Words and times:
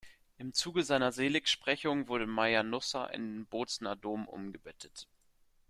Im 0.39 0.51
Zuge 0.51 0.83
seiner 0.83 1.11
Seligsprechung 1.11 2.07
wurde 2.07 2.25
Mayr-Nusser 2.25 3.13
in 3.13 3.35
den 3.41 3.45
Bozner 3.45 3.95
Dom 3.95 4.27
umgebettet. 4.27 5.05